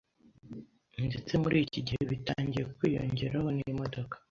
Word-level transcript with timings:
ndetse 1.07 1.33
muri 1.43 1.57
iki 1.65 1.79
gihe 1.87 2.01
bitangiye 2.11 2.63
kwiyongeraho 2.77 3.47
n’imodoka 3.55 4.15